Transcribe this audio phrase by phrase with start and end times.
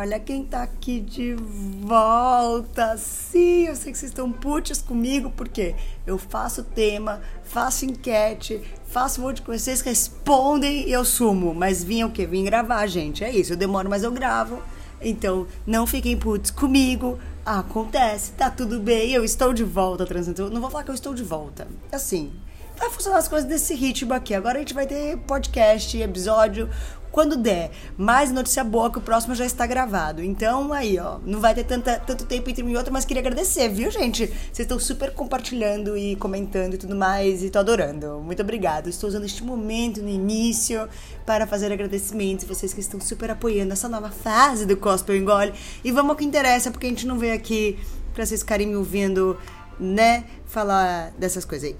[0.00, 2.96] olha quem tá aqui de volta.
[2.96, 5.74] Sim, eu sei que vocês estão putos comigo, porque
[6.06, 11.54] eu faço tema, faço enquete, faço um monte de coisa, vocês respondem e eu sumo.
[11.54, 12.26] Mas vim o quê?
[12.26, 13.22] Vim gravar, gente.
[13.22, 14.62] É isso, eu demoro, mas eu gravo.
[15.02, 17.18] Então, não fiquem putos comigo.
[17.44, 20.50] Acontece, tá tudo bem, eu estou de volta, transitando.
[20.50, 21.68] Não vou falar que eu estou de volta.
[21.92, 22.32] Assim,
[22.78, 24.34] vai funcionar as coisas desse ritmo aqui.
[24.34, 26.70] Agora a gente vai ter podcast, episódio,
[27.10, 27.70] quando der.
[27.96, 30.22] Mais notícia boa que o próximo já está gravado.
[30.22, 33.20] Então, aí, ó, não vai ter tanta, tanto tempo entre um e outro, mas queria
[33.20, 34.26] agradecer, viu, gente?
[34.26, 38.20] Vocês estão super compartilhando e comentando e tudo mais, e tô adorando.
[38.24, 38.88] Muito obrigada.
[38.88, 40.88] Estou usando este momento no início
[41.26, 42.44] para fazer agradecimentos.
[42.44, 45.52] Vocês que estão super apoiando essa nova fase do Gospel Engole.
[45.84, 47.78] E vamos ao que interessa, porque a gente não veio aqui
[48.14, 49.38] para vocês ficarem me ouvindo,
[49.78, 51.76] né, falar dessas coisas aí.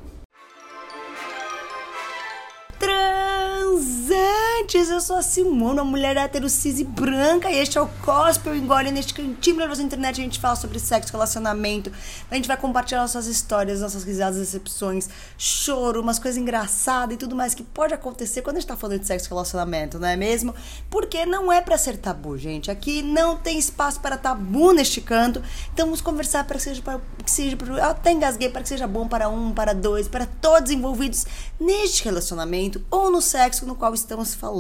[4.71, 7.89] Transantes, eu sou a Simona, uma mulher hétero, cis e branca, e este é o
[8.05, 8.93] Gospel Engole.
[8.93, 11.91] Neste cantinho maravilhoso internet a gente fala sobre sexo, relacionamento,
[12.31, 17.35] a gente vai compartilhar nossas histórias, nossas risadas, decepções, choro, umas coisas engraçadas e tudo
[17.35, 20.17] mais que pode acontecer quando a gente tá falando de sexo e relacionamento, não é
[20.17, 20.55] mesmo?
[20.89, 22.71] Porque não é para ser tabu, gente.
[22.71, 27.01] Aqui não tem espaço para tabu neste canto, então vamos conversar para que seja, para
[27.25, 30.71] que seja, eu até engasguei, para que seja bom para um, para dois, para todos
[30.71, 31.27] envolvidos
[31.59, 34.60] neste relacionamento ou no sexo no qual estamos falando.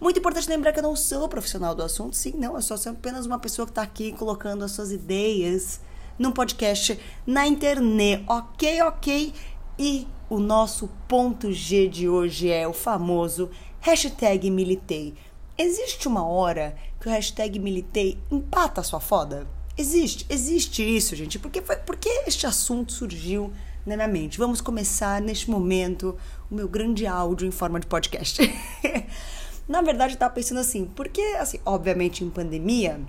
[0.00, 3.26] Muito importante lembrar que eu não sou profissional do assunto, sim, não, eu sou apenas
[3.26, 5.80] uma pessoa que está aqui colocando as suas ideias
[6.18, 9.34] num podcast na internet, ok, ok?
[9.78, 15.14] E o nosso ponto G de hoje é o famoso hashtag militei.
[15.58, 19.46] Existe uma hora que o hashtag militei empata a sua foda?
[19.78, 21.38] Existe, existe isso, gente.
[21.38, 23.52] Porque, foi, porque este assunto surgiu
[23.86, 24.36] na minha mente.
[24.36, 26.16] Vamos começar neste momento
[26.50, 28.42] o meu grande áudio em forma de podcast.
[29.68, 33.00] na verdade, eu tava pensando assim, porque, assim, obviamente em pandemia,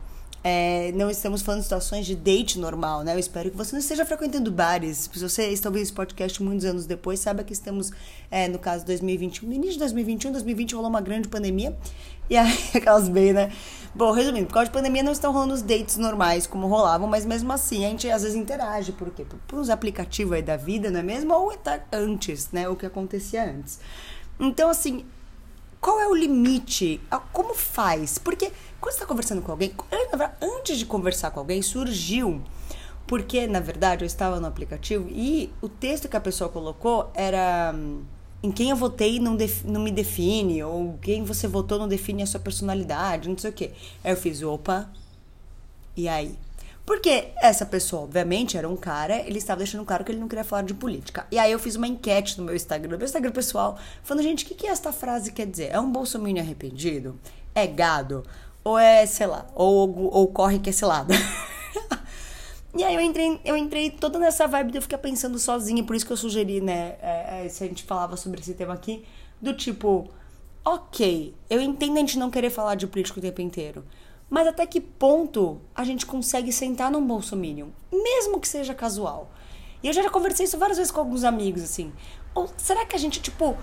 [0.50, 3.14] é, não estamos falando de situações de date normal, né?
[3.14, 5.10] Eu espero que você não esteja frequentando bares.
[5.12, 7.92] Se você está ouvindo esse podcast muitos anos depois, saiba que estamos,
[8.32, 9.46] é, no caso, 2021.
[9.46, 11.78] No início de 2021, 2020 rolou uma grande pandemia.
[12.30, 13.52] E aí, aquelas bem, né?
[13.94, 17.26] Bom, resumindo, por causa de pandemia não estão rolando os dates normais como rolavam, mas
[17.26, 18.94] mesmo assim a gente às vezes interage.
[18.94, 19.26] Por quê?
[19.26, 21.34] Por, por uns aplicativos aí da vida, não é mesmo?
[21.34, 22.70] Ou até antes, né?
[22.70, 23.82] O que acontecia antes.
[24.40, 25.04] Então, assim,
[25.82, 27.00] qual é o limite?
[27.32, 28.18] Como faz?
[28.18, 29.74] Porque quando você está conversando com alguém,
[30.42, 32.42] antes de conversar com alguém, surgiu.
[33.06, 37.74] Porque, na verdade, eu estava no aplicativo e o texto que a pessoa colocou era
[37.74, 38.04] hum,
[38.44, 42.28] em quem eu votei não, não me define, ou quem você votou não define a
[42.28, 43.72] sua personalidade, não sei o quê.
[44.04, 44.90] Aí eu fiz, opa,
[45.96, 46.38] e aí?
[46.86, 50.44] Porque essa pessoa, obviamente, era um cara, ele estava deixando claro que ele não queria
[50.44, 51.28] falar de política.
[51.30, 54.46] E aí eu fiz uma enquete no meu Instagram, no meu Instagram pessoal, falando, gente,
[54.46, 55.70] o que, que esta frase quer dizer?
[55.72, 57.20] É um bolsominion arrependido?
[57.54, 58.24] É gado?
[58.68, 61.14] Ou é, sei lá, ou, ou corre que é selado?
[62.76, 65.96] E aí eu entrei, eu entrei toda nessa vibe de eu ficar pensando sozinha, por
[65.96, 69.04] isso que eu sugeri, né, é, é, se a gente falava sobre esse tema aqui,
[69.42, 70.08] do tipo,
[70.64, 73.84] ok, eu entendo a gente não querer falar de político o tempo inteiro,
[74.30, 79.32] mas até que ponto a gente consegue sentar num bolsominion, mesmo que seja casual?
[79.82, 81.92] E eu já conversei isso várias vezes com alguns amigos, assim.
[82.36, 83.58] Ou será que a gente, tipo,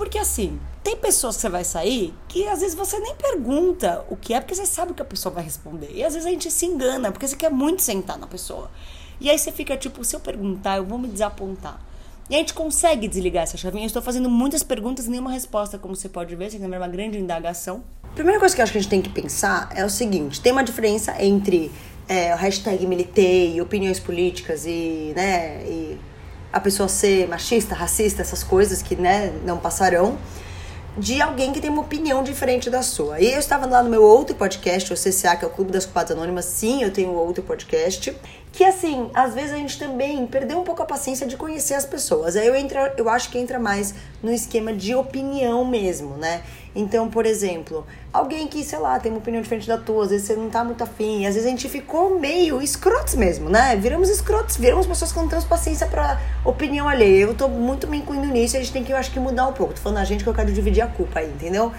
[0.00, 4.16] porque assim, tem pessoas que você vai sair que às vezes você nem pergunta o
[4.16, 5.90] que é, porque você sabe o que a pessoa vai responder.
[5.92, 8.70] E às vezes a gente se engana, porque você quer muito sentar na pessoa.
[9.20, 11.78] E aí você fica tipo, se eu perguntar, eu vou me desapontar.
[12.30, 13.84] E a gente consegue desligar essa chavinha.
[13.84, 16.50] Eu estou fazendo muitas perguntas e nenhuma resposta, como você pode ver.
[16.50, 17.84] Você tem uma grande indagação.
[18.02, 20.40] A primeira coisa que eu acho que a gente tem que pensar é o seguinte:
[20.40, 21.70] tem uma diferença entre
[22.08, 25.98] é, o hashtag militei, opiniões políticas e, né, e
[26.52, 30.18] a pessoa ser machista, racista, essas coisas que né, não passarão,
[30.98, 33.20] de alguém que tem uma opinião diferente da sua.
[33.20, 35.84] E eu estava lá no meu outro podcast, o CCA, que é o Clube das
[35.84, 38.14] Culpadas Anônimas, sim, eu tenho outro podcast,
[38.52, 41.84] que assim, às vezes a gente também perdeu um pouco a paciência de conhecer as
[41.84, 42.36] pessoas.
[42.36, 46.42] Aí eu, entro, eu acho que entra mais no esquema de opinião mesmo, né?
[46.74, 50.26] Então, por exemplo, alguém que, sei lá, tem uma opinião diferente da tua, às vezes
[50.26, 53.74] você não tá muito afim, às vezes a gente ficou meio escrotos mesmo, né?
[53.76, 57.22] Viramos escrotos, viramos pessoas que não temos paciência pra opinião alheia.
[57.22, 59.52] Eu tô muito me incluindo nisso, a gente tem que, eu acho que mudar um
[59.52, 59.74] pouco.
[59.74, 61.72] Tô falando a gente que eu quero dividir a culpa aí, entendeu?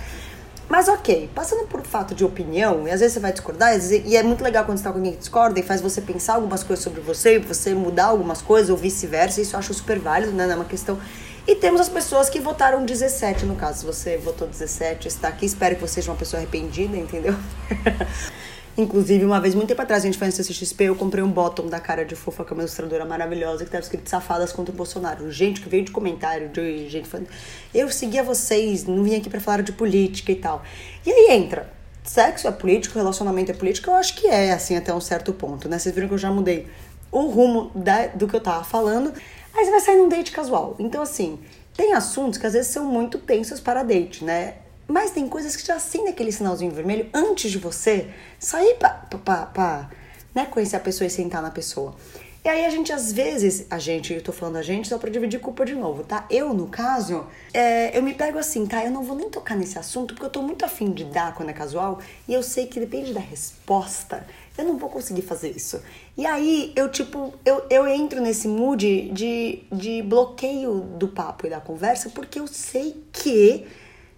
[0.72, 4.24] Mas ok, passando por fato de opinião, e às vezes você vai discordar, e é
[4.24, 6.82] muito legal quando você tá com alguém que discorda e faz você pensar algumas coisas
[6.82, 10.46] sobre você, você mudar algumas coisas, ou vice-versa, isso eu acho super válido, né?
[10.46, 10.98] Não é uma questão
[11.46, 13.80] e temos as pessoas que votaram 17, no caso.
[13.80, 15.46] Se você votou 17, está aqui.
[15.46, 17.36] Espero que você seja uma pessoa arrependida, entendeu?
[18.78, 21.68] Inclusive, uma vez, muito tempo atrás, a gente foi no CCXP, eu comprei um bottom
[21.68, 24.76] da cara de fofa, que é uma ilustradora maravilhosa, que estava escrito Safadas contra o
[24.76, 25.30] Bolsonaro.
[25.32, 27.28] Gente que veio de comentário, de gente falando.
[27.74, 30.64] Eu seguia vocês, não vim aqui para falar de política e tal.
[31.06, 34.94] E aí entra sexo é político, relacionamento é político, eu acho que é, assim, até
[34.94, 35.78] um certo ponto, né?
[35.78, 36.68] Vocês viram que eu já mudei
[37.12, 39.14] o rumo da, do que eu tava falando.
[39.54, 40.76] Aí você vai sair num date casual.
[40.80, 41.40] Então, assim,
[41.76, 44.56] tem assuntos que às vezes são muito tensos para date, né?
[44.92, 49.90] Mas tem coisas que já acendem aquele sinalzinho vermelho antes de você sair pra
[50.36, 51.96] né, conhecer a pessoa e sentar na pessoa.
[52.44, 55.10] E aí a gente, às vezes, a gente, eu tô falando a gente só pra
[55.10, 56.26] dividir culpa de novo, tá?
[56.30, 58.84] Eu, no caso, é, eu me pego assim, tá?
[58.84, 61.50] Eu não vou nem tocar nesse assunto porque eu tô muito afim de dar quando
[61.50, 64.28] é casual e eu sei que depende da resposta,
[64.58, 65.82] eu não vou conseguir fazer isso.
[66.18, 71.50] E aí eu, tipo, eu, eu entro nesse mood de, de bloqueio do papo e
[71.50, 73.66] da conversa porque eu sei que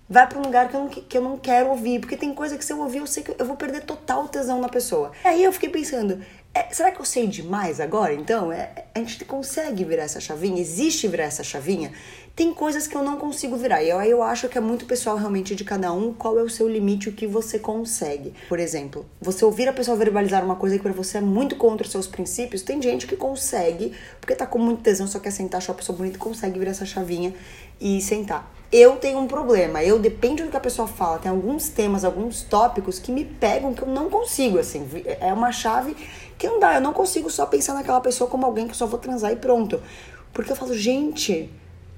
[0.09, 1.99] vai para um lugar que eu, não, que eu não quero ouvir.
[1.99, 4.59] Porque tem coisa que se eu ouvir, eu sei que eu vou perder total tesão
[4.59, 5.11] na pessoa.
[5.23, 6.19] Aí eu fiquei pensando,
[6.55, 8.13] é, será que eu sei demais agora?
[8.13, 10.61] Então, é, a gente consegue virar essa chavinha?
[10.61, 11.91] Existe virar essa chavinha?
[12.35, 13.81] Tem coisas que eu não consigo virar.
[13.81, 16.49] E eu, eu acho que é muito pessoal realmente de cada um qual é o
[16.49, 18.33] seu limite, o que você consegue.
[18.47, 21.85] Por exemplo, você ouvir a pessoa verbalizar uma coisa que para você é muito contra
[21.85, 25.59] os seus princípios, tem gente que consegue, porque tá com muito tesão, só quer sentar,
[25.59, 27.33] achar a pessoa bonita, consegue virar essa chavinha
[27.79, 29.83] e sentar eu tenho um problema.
[29.83, 31.19] Eu depende do que a pessoa fala.
[31.19, 34.89] Tem alguns temas, alguns tópicos que me pegam que eu não consigo, assim.
[35.21, 35.95] É uma chave
[36.39, 36.73] que não dá.
[36.73, 39.79] Eu não consigo só pensar naquela pessoa como alguém que só vou transar e pronto.
[40.33, 41.51] Porque eu falo, gente,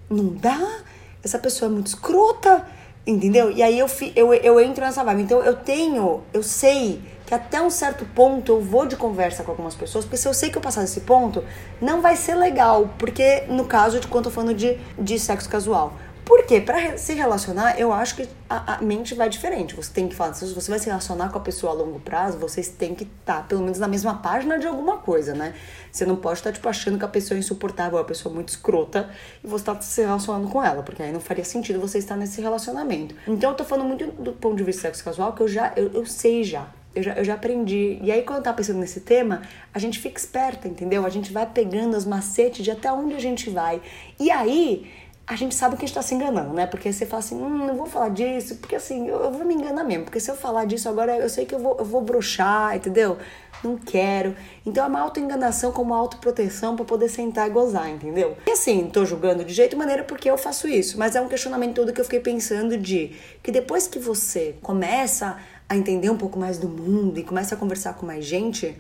[0.10, 0.81] não dá.
[1.24, 2.68] Essa pessoa é muito escrota,
[3.07, 3.50] entendeu?
[3.51, 5.24] E aí eu, eu, eu entro nessa vibe.
[5.24, 9.51] Então eu tenho, eu sei que até um certo ponto eu vou de conversa com
[9.51, 11.42] algumas pessoas, porque se eu sei que eu passar desse ponto,
[11.81, 12.89] não vai ser legal.
[13.00, 15.94] Porque no caso de quando eu tô falando de, de sexo casual.
[16.25, 19.75] Porque para se relacionar, eu acho que a, a, mente vai diferente.
[19.75, 22.39] Você tem que falar, se você vai se relacionar com a pessoa a longo prazo,
[22.39, 25.54] vocês têm que estar tá, pelo menos na mesma página de alguma coisa, né?
[25.92, 28.50] Você não pode estar tá, tipo achando que a pessoa é insuportável, a pessoa muito
[28.50, 29.10] escrota
[29.44, 32.42] e você tá se relacionando com ela, porque aí não faria sentido você estar nesse
[32.42, 33.16] relacionamento.
[33.27, 35.92] Então eu tô falando muito do ponto de vista sexo casual que eu já eu,
[35.94, 36.68] eu sei já.
[36.95, 38.00] Eu já, eu já aprendi.
[38.01, 39.42] E aí, quando eu tava pensando nesse tema,
[39.74, 41.06] a gente fica esperta, entendeu?
[41.06, 43.81] A gente vai pegando as macetes de até onde a gente vai.
[44.18, 44.89] E aí,
[45.27, 46.68] a gente sabe que a gente tá se enganando, né?
[46.68, 49.56] Porque você fala assim, hum, não vou falar disso, porque assim, eu, eu, vou me
[49.56, 52.01] enganar mesmo, porque se eu falar disso agora, eu sei que eu vou, eu vou
[52.01, 53.18] broxar, entendeu?
[53.63, 54.36] Não quero.
[54.63, 58.38] Então é uma autoenganação como autoproteção para poder sentar e gozar, entendeu?
[58.45, 61.27] E assim, tô julgando de jeito e maneira porque eu faço isso, mas é um
[61.27, 65.38] questionamento todo que eu fiquei pensando de que depois que você começa
[65.68, 68.77] a entender um pouco mais do mundo e começa a conversar com mais gente,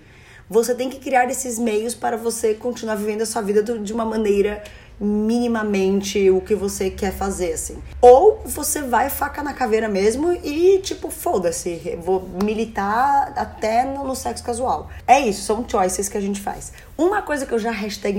[0.47, 4.05] você tem que criar esses meios para você continuar vivendo a sua vida de uma
[4.05, 4.63] maneira
[4.99, 7.81] minimamente o que você quer fazer, assim.
[8.01, 14.43] Ou você vai faca na caveira mesmo e, tipo, foda-se, vou militar até no, sexo
[14.43, 14.89] casual.
[15.07, 16.71] É isso, são choices que a gente faz.
[16.97, 17.71] Uma coisa que eu já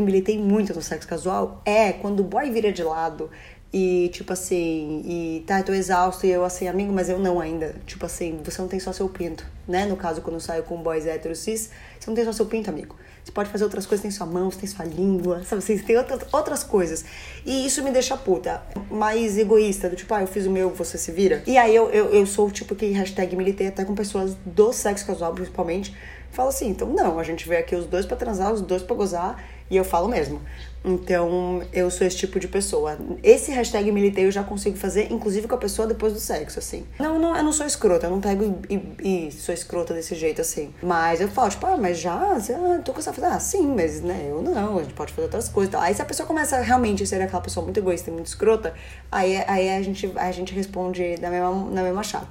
[0.02, 3.31] militei muito no sexo casual é quando o boy vira de lado
[3.72, 7.40] e, tipo assim, e tá, eu tô exausto e eu assim, amigo, mas eu não
[7.40, 7.74] ainda.
[7.86, 9.84] Tipo assim, você não tem só seu pinto, né?
[9.84, 12.70] No caso, quando eu saio com boys héteros cis, você não tem só seu pinto,
[12.70, 12.96] amigo.
[13.22, 15.60] Você pode fazer outras coisas, tem sua mão, você tem sua língua, sabe?
[15.60, 17.04] Você tem outras, outras coisas.
[17.44, 20.96] E isso me deixa puta, mais egoísta, do tipo, ah, eu fiz o meu, você
[20.96, 21.42] se vira.
[21.44, 25.04] E aí eu, eu, eu sou tipo que hashtag militei até com pessoas do sexo
[25.04, 25.92] casual, principalmente.
[26.30, 28.94] Falo assim, então não, a gente veio aqui os dois para transar, os dois para
[28.94, 30.40] gozar, e eu falo mesmo.
[30.88, 32.96] Então, eu sou esse tipo de pessoa.
[33.20, 36.86] Esse hashtag militei eu já consigo fazer, inclusive com a pessoa depois do sexo, assim.
[36.96, 40.14] Não, não eu não sou escrota, eu não pego e, e, e sou escrota desse
[40.14, 40.73] jeito, assim.
[40.80, 42.38] Mas eu falo, tipo, ah, mas já, ah,
[42.85, 45.75] tô com essa Ah, sim, mas, né, eu não, a gente pode fazer outras coisas.
[45.75, 48.73] Aí se a pessoa começa realmente a ser aquela pessoa muito egoísta e muito escrota,
[49.11, 52.26] aí, aí a, gente, a gente responde na mesma, na mesma chave.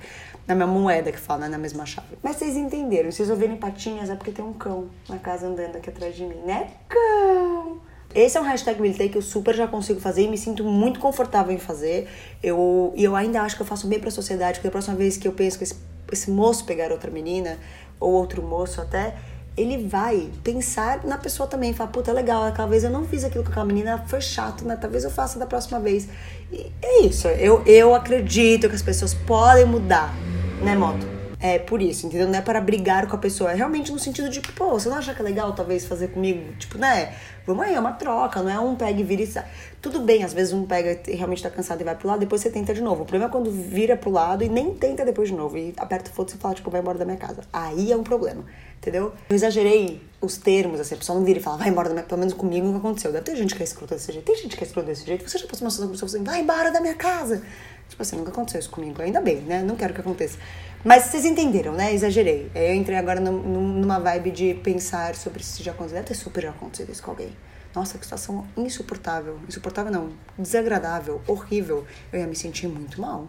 [0.47, 2.17] Na mesma moeda que fala, na mesma chave.
[2.21, 5.75] Mas vocês entenderam, se vocês ouvirem patinhas é porque tem um cão na casa andando
[5.75, 6.71] aqui atrás de mim, né?
[6.87, 7.81] Cão!
[8.13, 11.01] Esse é um hashtag militei que eu super já consigo fazer e me sinto muito
[11.01, 12.07] confortável em fazer.
[12.41, 15.17] Eu, e eu ainda acho que eu faço bem pra sociedade, porque a próxima vez
[15.17, 15.75] que eu penso que esse,
[16.11, 17.57] esse moço pegar outra menina,
[17.99, 19.15] ou outro moço até,
[19.57, 23.43] ele vai pensar na pessoa também, falar, puta, legal, aquela vez eu não fiz aquilo
[23.43, 24.75] com aquela menina, foi chato, né?
[24.75, 26.07] Talvez eu faça da próxima vez.
[26.51, 30.13] E é isso, eu, eu acredito que as pessoas podem mudar,
[30.61, 31.15] né, Moto?
[31.39, 32.27] É por isso, entendeu?
[32.27, 33.51] Não é para brigar com a pessoa.
[33.51, 36.53] É realmente no sentido de, pô, você não acha que é legal talvez fazer comigo?
[36.57, 37.13] Tipo, né?
[37.45, 39.45] Vamos aí, é uma troca, não é um pega e vira e sai.
[39.81, 42.41] Tudo bem, às vezes um pega e realmente tá cansado e vai pro lado, depois
[42.41, 43.03] você tenta de novo.
[43.03, 45.57] O problema é quando vira pro lado e nem tenta depois de novo.
[45.57, 47.41] E aperta o foda e fala, tipo, vai embora da minha casa.
[47.53, 48.43] Aí é um problema,
[48.77, 49.13] entendeu?
[49.29, 52.05] Eu exagerei os termos, assim, a pessoa não vira e fala, vai embora da minha
[52.05, 53.11] Pelo menos comigo nunca aconteceu.
[53.11, 54.25] Deve ter gente que é escrota desse jeito.
[54.25, 55.29] Tem gente que é escrota desse jeito.
[55.29, 57.43] Você já passou uma situação com pessoa assim, vai embora da minha casa.
[57.87, 58.99] Tipo assim, nunca aconteceu isso comigo.
[59.01, 59.61] Ainda bem, né?
[59.61, 60.37] Não quero que aconteça.
[60.83, 61.93] Mas vocês entenderam, né?
[61.93, 62.51] Exagerei.
[62.53, 65.95] Eu entrei agora numa vibe de pensar sobre se já aconteceu.
[65.95, 67.34] Deve ter super já acontecido isso com alguém.
[67.75, 69.37] Nossa, que situação insuportável.
[69.47, 70.09] Insuportável não.
[70.39, 71.85] Desagradável, horrível.
[72.11, 73.27] Eu ia me sentir muito mal.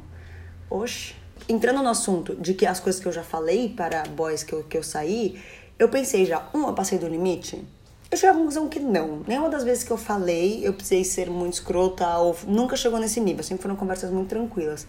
[0.70, 1.14] Oxe,
[1.48, 4.62] entrando no assunto de que as coisas que eu já falei para boys que eu,
[4.62, 5.42] que eu saí,
[5.78, 7.62] eu pensei já, um, eu passei do limite?
[8.08, 9.24] Eu cheguei à conclusão que não.
[9.26, 13.20] Nenhuma das vezes que eu falei, eu precisei ser muito escrota ou nunca chegou nesse
[13.20, 13.42] nível.
[13.42, 14.86] Sempre foram conversas muito tranquilas.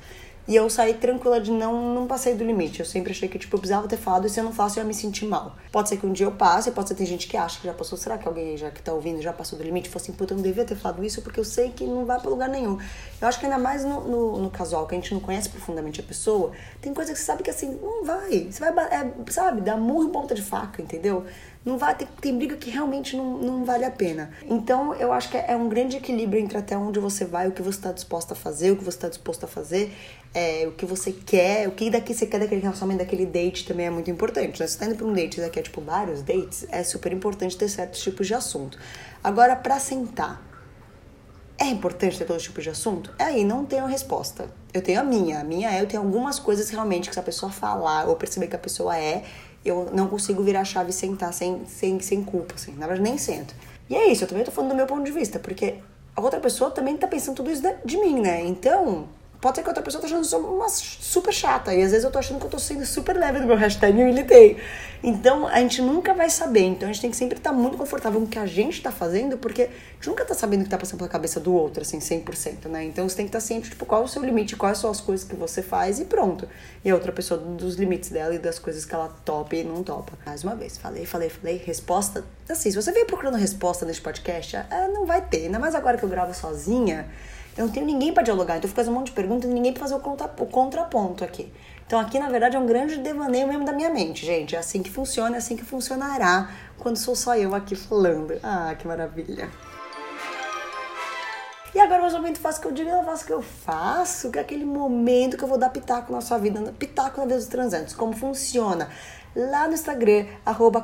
[0.48, 2.80] E eu saí tranquila de não, não passei do limite.
[2.80, 4.84] Eu sempre achei que, tipo, eu precisava ter falado e se eu não faço, eu
[4.84, 5.58] ia me sentir mal.
[5.74, 7.68] Pode ser que um dia eu passe, pode ser que tem gente que acha que
[7.68, 7.98] já passou.
[7.98, 9.90] Será que alguém já que tá ouvindo já passou do limite?
[9.90, 12.18] Falou assim, puta, eu não devia ter falado isso porque eu sei que não vai
[12.22, 12.80] pra lugar nenhum.
[13.20, 16.00] Eu acho que ainda mais no, no, no casual, que a gente não conhece profundamente
[16.00, 16.52] a pessoa,
[16.82, 18.48] tem coisa que você sabe que assim, não vai.
[18.50, 21.26] Você vai, é, sabe, dar murro em ponta de faca, entendeu?
[21.68, 24.32] Não vai ter, tem briga que realmente não, não vale a pena.
[24.46, 27.62] Então eu acho que é, um grande equilíbrio entre até onde você vai, o que
[27.62, 29.94] você está disposta a fazer, o que você está disposto a fazer,
[30.34, 33.86] é, o que você quer, o que daqui você quer daquele relacionamento, daquele date também
[33.86, 34.62] é muito importante.
[34.62, 34.66] Né?
[34.66, 37.68] Você está indo para um date daqui é tipo vários dates, é super importante ter
[37.68, 38.80] certos tipos de assunto.
[39.22, 40.42] Agora, para sentar,
[41.58, 43.14] é importante ter todo tipo de assunto?
[43.20, 44.50] É aí, não tenho resposta.
[44.74, 45.42] Eu tenho a minha.
[45.42, 48.48] A minha é, eu tenho algumas coisas realmente que se a pessoa falar ou perceber
[48.48, 49.24] que a pessoa é,
[49.68, 52.74] eu não consigo virar a chave e sentar sem, sem, sem culpa, assim.
[52.74, 53.54] Na verdade, nem sento.
[53.90, 55.76] E é isso, eu também tô falando do meu ponto de vista, porque
[56.16, 58.44] a outra pessoa também tá pensando tudo isso de mim, né?
[58.46, 59.08] Então,
[59.40, 61.74] Pode ser que outra pessoa tá achando isso uma super chata.
[61.74, 63.96] E às vezes eu tô achando que eu tô sendo super leve no meu hashtag
[63.96, 64.58] e eu militei.
[65.04, 66.62] Então a gente nunca vai saber.
[66.62, 68.82] Então a gente tem que sempre estar tá muito confortável com o que a gente
[68.82, 71.54] tá fazendo, porque a gente nunca tá sabendo o que tá passando pela cabeça do
[71.54, 72.86] outro, assim, 100%, né?
[72.86, 74.90] Então você tem que estar tá ciente, tipo, qual é o seu limite, quais são
[74.90, 76.50] as coisas que você faz e pronto.
[76.84, 79.84] E a outra pessoa dos limites dela e das coisas que ela topa e não
[79.84, 80.14] topa.
[80.26, 81.58] Mais uma vez, falei, falei, falei.
[81.64, 82.26] Resposta.
[82.50, 85.44] Assim, se você veio procurando resposta nesse podcast, é, não vai ter.
[85.44, 87.08] Ainda mais agora que eu gravo sozinha.
[87.58, 89.54] Eu não tenho ninguém para dialogar, então eu fico fazendo um monte de perguntas e
[89.54, 91.52] ninguém para fazer o, contra, o contraponto aqui.
[91.88, 94.56] Então aqui, na verdade, é um grande devaneio mesmo da minha mente, gente.
[94.56, 98.38] É assim que funciona, é assim que funcionará quando sou só eu aqui falando.
[98.44, 99.50] Ah, que maravilha.
[101.74, 103.42] E agora mais ou menos faço o que eu digo, eu faço o que eu
[103.42, 107.26] faço, que é aquele momento que eu vou dar pitaco na sua vida, pitaco na
[107.26, 108.90] vida dos transantes, como funciona
[109.38, 110.26] lá no Instagram,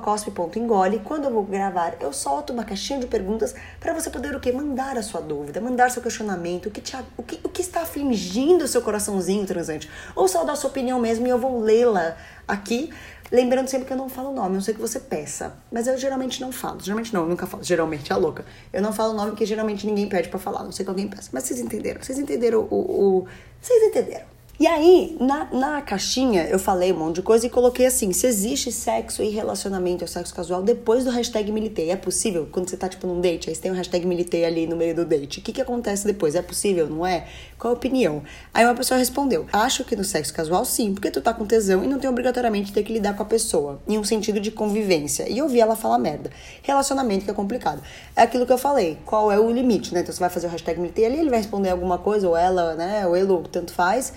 [0.03, 0.99] cospe.engole.
[0.99, 4.51] Quando eu vou gravar, eu solto uma caixinha de perguntas para você poder o quê?
[4.51, 7.81] Mandar a sua dúvida, mandar seu questionamento, o que, te, o que, o que está
[7.81, 9.89] afligindo o seu coraçãozinho transante.
[10.15, 12.15] Ou só dar sua opinião mesmo e eu vou lê-la
[12.47, 12.93] aqui.
[13.31, 15.55] Lembrando sempre que eu não falo o nome, não sei que você peça.
[15.71, 16.79] Mas eu geralmente não falo.
[16.79, 17.63] Geralmente não, eu nunca falo.
[17.63, 18.45] Geralmente é louca.
[18.71, 21.07] Eu não falo o nome porque geralmente ninguém pede para falar, não sei que alguém
[21.07, 21.29] peça.
[21.33, 22.03] Mas vocês entenderam?
[22.03, 22.75] Vocês entenderam o.
[22.75, 23.27] o...
[23.59, 24.32] Vocês entenderam?
[24.59, 28.27] E aí, na, na caixinha, eu falei um monte de coisa e coloquei assim: se
[28.27, 31.89] existe sexo e relacionamento ou sexo casual depois do hashtag militei.
[31.89, 32.47] É possível?
[32.51, 34.93] Quando você tá, tipo, num date, aí você tem um hashtag militei ali no meio
[34.95, 35.39] do date.
[35.39, 36.35] O que, que acontece depois?
[36.35, 37.25] É possível, não é?
[37.57, 38.21] Qual a opinião?
[38.53, 41.83] Aí uma pessoa respondeu: acho que no sexo casual sim, porque tu tá com tesão
[41.83, 45.27] e não tem obrigatoriamente ter que lidar com a pessoa, em um sentido de convivência.
[45.27, 46.29] E eu vi ela falar merda.
[46.61, 47.81] Relacionamento que é complicado.
[48.15, 50.01] É aquilo que eu falei: qual é o limite, né?
[50.01, 52.75] Então você vai fazer o hashtag militei ali, ele vai responder alguma coisa, ou ela,
[52.75, 53.07] né?
[53.07, 54.13] Ou ele, tanto faz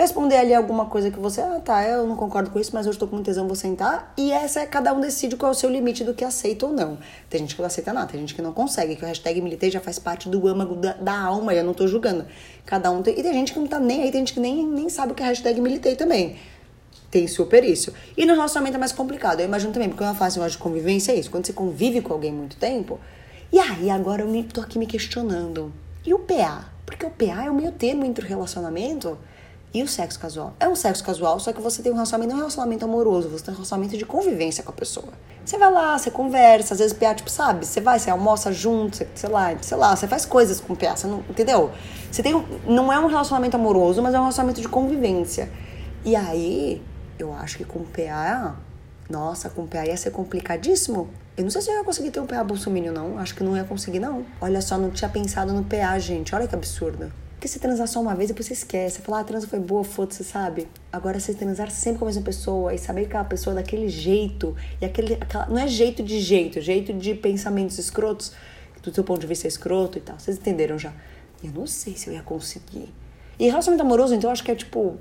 [0.00, 2.98] responder ali alguma coisa que você, ah, tá, eu não concordo com isso, mas hoje
[2.98, 4.12] tô com tesão, vou sentar.
[4.16, 6.72] E essa é cada um decide qual é o seu limite do que aceita ou
[6.72, 6.98] não.
[7.30, 9.70] Tem gente que não aceita nada, tem gente que não consegue, que o hashtag militei
[9.70, 12.26] já faz parte do âmago da, da alma, e eu não tô julgando.
[12.66, 13.18] Cada um tem.
[13.18, 15.14] E tem gente que não tá nem aí, tem gente que nem, nem sabe o
[15.14, 16.36] que é hashtag militei também.
[17.08, 17.92] Tem super isso.
[18.16, 19.38] E no relacionamento é mais complicado.
[19.38, 21.30] Eu imagino também, porque eu faço negócio de convivência é isso.
[21.30, 22.98] Quando você convive com alguém muito tempo.
[23.52, 25.72] E aí, agora eu me, tô aqui me questionando.
[26.04, 26.72] E o PA?
[26.84, 29.16] Porque o PA é o meio termo entre o relacionamento
[29.74, 30.54] e o sexo casual?
[30.60, 33.28] É um sexo casual, só que você tem um relacionamento, não é um relacionamento amoroso,
[33.28, 35.08] você tem um relacionamento de convivência com a pessoa.
[35.44, 37.66] Você vai lá, você conversa, às vezes o PA, tipo, sabe?
[37.66, 40.76] Você vai, você almoça junto, você, sei lá, sei lá, você faz coisas com o
[40.76, 41.72] PA, você não, entendeu?
[42.08, 42.32] Você tem,
[42.64, 45.50] não é um relacionamento amoroso, mas é um relacionamento de convivência.
[46.04, 46.80] E aí,
[47.18, 48.54] eu acho que com o PA,
[49.10, 51.10] nossa, com o PA ia ser complicadíssimo.
[51.36, 53.18] Eu não sei se eu ia conseguir ter um PA bolsominion, não.
[53.18, 54.24] Acho que não ia conseguir, não.
[54.40, 56.32] Olha só, não tinha pensado no PA, gente.
[56.32, 57.12] Olha que absurdo.
[57.34, 58.96] Porque você transar só uma vez, depois você esquece.
[58.96, 60.66] Você fala, ah, a transa foi boa, foda-se, sabe?
[60.92, 64.56] Agora você transar sempre com a mesma pessoa e saber que aquela pessoa daquele jeito,
[64.80, 65.14] e aquele.
[65.14, 68.32] Aquela, não é jeito de jeito, jeito de pensamentos escrotos,
[68.82, 70.18] do seu ponto de vista é escroto e tal.
[70.18, 70.92] Vocês entenderam já?
[71.42, 72.92] Eu não sei se eu ia conseguir.
[73.38, 74.96] E relacionamento amoroso, então, acho que é tipo,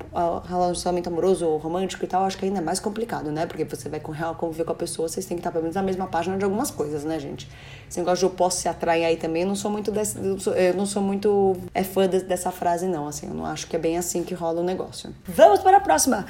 [0.45, 3.45] relacionamento amoroso ou romântico e tal, acho que ainda é mais complicado, né?
[3.45, 6.07] Porque você vai conviver com a pessoa, vocês têm que estar pelo menos na mesma
[6.07, 7.47] página de algumas coisas, né, gente?
[7.87, 10.73] Esse negócio de eu posso se atrair aí também, eu não sou muito desse, eu
[10.75, 13.97] não sou muito é fã dessa frase, não, assim, eu não acho que é bem
[13.97, 15.13] assim que rola o negócio.
[15.27, 16.25] Vamos para a próxima!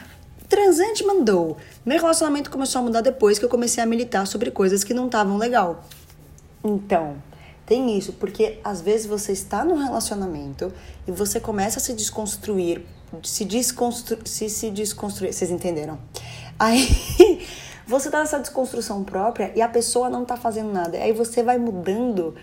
[0.49, 1.57] Transante mandou.
[1.85, 5.05] Meu relacionamento começou a mudar depois que eu comecei a militar sobre coisas que não
[5.05, 5.83] estavam legal.
[6.63, 7.15] Então,
[7.73, 10.71] tem isso, porque às vezes você está num relacionamento
[11.07, 12.85] e você começa a se desconstruir,
[13.23, 15.97] se desconstruir, se, se desconstruir, vocês entenderam?
[16.59, 16.87] Aí
[17.87, 20.99] você tá nessa desconstrução própria e a pessoa não tá fazendo nada.
[20.99, 22.35] Aí você vai mudando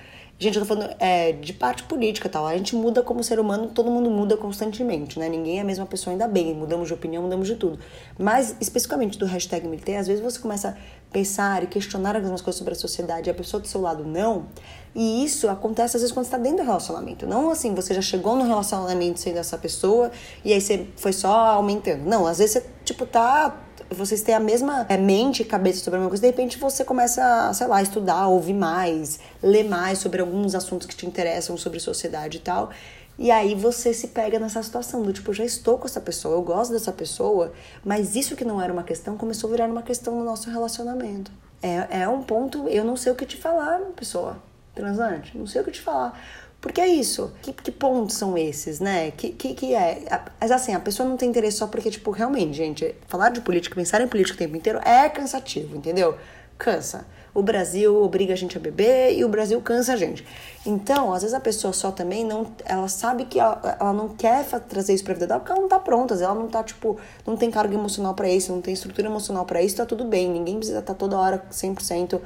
[0.43, 2.47] Gente, eu tô falando é, de parte política e tal.
[2.47, 5.29] A gente muda como ser humano, todo mundo muda constantemente, né?
[5.29, 6.55] Ninguém é a mesma pessoa, ainda bem.
[6.55, 7.79] Mudamos de opinião, mudamos de tudo.
[8.19, 10.75] Mas, especificamente do hashtag militei, às vezes você começa a
[11.13, 14.47] pensar e questionar algumas coisas sobre a sociedade e a pessoa do seu lado não.
[14.95, 17.27] E isso acontece às vezes quando você tá dentro do relacionamento.
[17.27, 20.11] Não assim, você já chegou no relacionamento sendo essa pessoa
[20.45, 22.05] e aí você foi só aumentando.
[22.05, 23.57] Não, às vezes você, tipo, tá
[23.93, 26.85] vocês têm a mesma é, mente e cabeça sobre a mesma coisa, de repente você
[26.85, 31.81] começa, sei lá, estudar, ouvir mais, ler mais sobre alguns assuntos que te interessam sobre
[31.81, 32.71] sociedade e tal.
[33.19, 36.43] E aí você se pega nessa situação do tipo, já estou com essa pessoa, eu
[36.43, 37.53] gosto dessa pessoa,
[37.85, 41.31] mas isso que não era uma questão começou a virar uma questão no nosso relacionamento.
[41.61, 44.37] É, é um ponto, eu não sei o que te falar, pessoa
[44.75, 46.19] transante, não sei o que te falar.
[46.61, 47.33] Porque é isso.
[47.41, 49.11] Que, que pontos são esses, né?
[49.13, 50.05] Que, que, que é?
[50.39, 53.75] Mas assim, a pessoa não tem interesse só porque, tipo, realmente, gente, falar de política,
[53.75, 56.17] pensar em política o tempo inteiro é cansativo, entendeu?
[56.59, 57.07] Cansa.
[57.33, 60.27] O Brasil obriga a gente a beber e o Brasil cansa a gente.
[60.67, 62.53] Então, às vezes a pessoa só também não.
[62.65, 65.69] Ela sabe que ela, ela não quer trazer isso pra vida dela porque ela não
[65.69, 66.15] tá pronta.
[66.15, 69.63] Ela não tá, tipo, não tem carga emocional para isso, não tem estrutura emocional para
[69.63, 70.29] isso, tá tudo bem.
[70.29, 72.21] Ninguém precisa estar tá toda hora 100%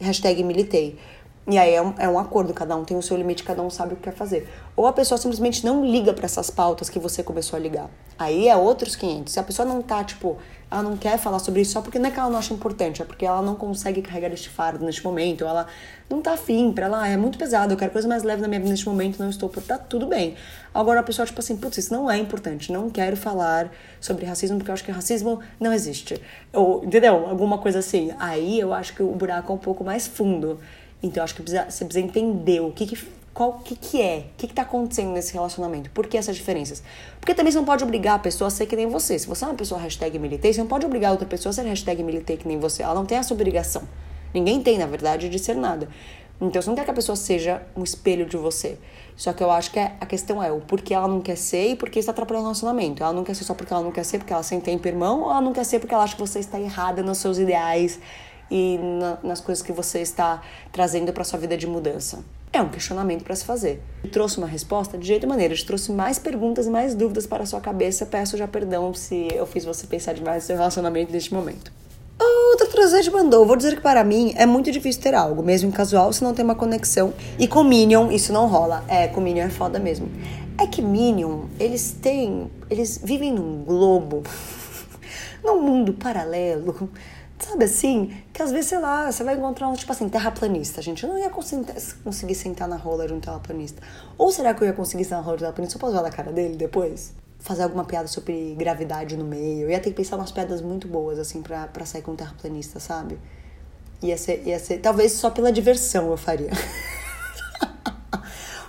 [0.00, 0.98] hashtag militei.
[1.46, 3.68] E aí é um, é um acordo, cada um tem o seu limite, cada um
[3.68, 4.48] sabe o que quer fazer.
[4.74, 7.90] Ou a pessoa simplesmente não liga para essas pautas que você começou a ligar.
[8.18, 9.30] Aí é outros 500.
[9.30, 10.38] Se a pessoa não tá, tipo,
[10.70, 13.02] ela não quer falar sobre isso só porque não é que ela não acha importante,
[13.02, 15.66] é porque ela não consegue carregar este fardo neste momento, ou ela
[16.08, 18.60] não tá afim, pra ela é muito pesado, eu quero coisa mais leve na minha
[18.60, 19.50] vida neste momento, não estou.
[19.50, 20.34] Tá tudo bem.
[20.72, 23.70] Agora a pessoa, tipo assim, putz, isso não é importante, não quero falar
[24.00, 26.20] sobre racismo porque eu acho que racismo não existe.
[26.54, 27.26] Ou, entendeu?
[27.28, 28.12] Alguma coisa assim.
[28.18, 30.58] Aí eu acho que o buraco é um pouco mais fundo.
[31.04, 32.96] Então eu acho que precisa, você precisa entender o que, que
[33.34, 36.82] qual que, que é, o que está acontecendo nesse relacionamento, por que essas diferenças.
[37.20, 39.18] Porque também você não pode obrigar a pessoa a ser que nem você.
[39.18, 41.62] Se você é uma pessoa hashtag militei, você não pode obrigar outra pessoa a ser
[41.62, 42.84] hashtag militei que nem você.
[42.84, 43.82] Ela não tem essa obrigação.
[44.32, 45.88] Ninguém tem, na verdade, de ser nada.
[46.40, 48.78] Então você não quer que a pessoa seja um espelho de você.
[49.16, 51.70] Só que eu acho que é, a questão é o porquê ela não quer ser
[51.70, 53.02] e por que está atrapalhando o relacionamento.
[53.02, 55.22] Ela não quer ser só porque ela não quer ser, porque ela sente tempo irmão,
[55.22, 57.98] ou ela não quer ser porque ela acha que você está errada nos seus ideais
[58.50, 62.24] e na, nas coisas que você está trazendo para sua vida de mudança?
[62.52, 63.82] É um questionamento para se fazer.
[64.12, 67.42] Trouxe uma resposta de jeito e maneira, eu trouxe mais perguntas e mais dúvidas para
[67.42, 68.06] a sua cabeça.
[68.06, 71.72] Peço já perdão se eu fiz você pensar demais no seu relacionamento neste momento.
[72.54, 73.44] Outra trazete mandou.
[73.44, 76.32] Vou dizer que para mim é muito difícil ter algo, mesmo em casual, se não
[76.32, 77.12] tem uma conexão.
[77.36, 78.84] E com Minion isso não rola.
[78.86, 80.08] É, com Minion é foda mesmo.
[80.56, 82.48] É que Minion, eles têm.
[82.70, 84.22] Eles vivem num globo,
[85.42, 86.88] num mundo paralelo
[87.38, 88.16] Sabe assim?
[88.32, 91.02] Que às vezes, sei lá, você vai encontrar um, tipo assim, terraplanista, gente.
[91.02, 93.82] Eu não ia conseguir sentar na rola de um terraplanista.
[94.16, 95.76] Ou será que eu ia conseguir sentar na rola de um terraplanista?
[95.76, 97.12] Eu posso olhar a cara dele depois?
[97.40, 99.64] Fazer alguma piada sobre gravidade no meio.
[99.64, 102.16] Eu ia ter que pensar umas piadas muito boas, assim, pra, pra sair com um
[102.16, 103.18] terraplanista, sabe?
[104.02, 104.78] Ia ser, ia ser.
[104.78, 106.50] Talvez só pela diversão eu faria.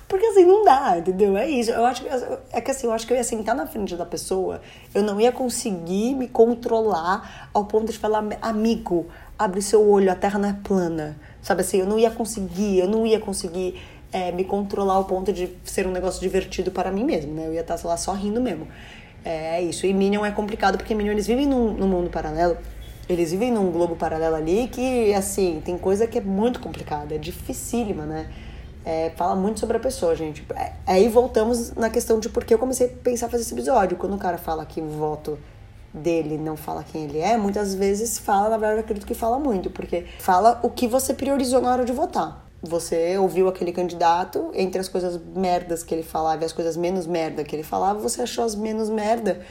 [0.07, 1.35] Porque assim, não dá, entendeu?
[1.35, 1.71] É isso.
[1.71, 2.09] Eu acho que,
[2.51, 4.61] é que assim, eu acho que eu ia sentar na frente da pessoa,
[4.93, 10.15] eu não ia conseguir me controlar ao ponto de falar, amigo, abre seu olho, a
[10.15, 11.17] terra não é plana.
[11.41, 15.33] Sabe assim, eu não ia conseguir, eu não ia conseguir é, me controlar ao ponto
[15.33, 17.47] de ser um negócio divertido para mim mesmo, né?
[17.47, 18.67] Eu ia estar, sei lá, só rindo mesmo.
[19.23, 19.87] É isso.
[19.87, 22.57] E Minion é complicado porque Minion eles vivem num, num mundo paralelo.
[23.09, 27.17] Eles vivem num globo paralelo ali que, assim, tem coisa que é muito complicada, é
[27.17, 28.29] dificílima, né?
[28.86, 30.45] É, fala muito sobre a pessoa, gente.
[30.56, 33.98] É, aí voltamos na questão de por que eu comecei a pensar fazer esse episódio.
[33.98, 35.39] Quando o cara fala que o voto
[35.91, 39.39] dele não fala quem ele é, muitas vezes fala, na verdade, eu acredito que fala
[39.39, 42.45] muito, porque fala o que você priorizou na hora de votar.
[42.62, 47.08] Você ouviu aquele candidato, entre as coisas merdas que ele falava e as coisas menos
[47.08, 49.41] merda que ele falava, você achou as menos merda.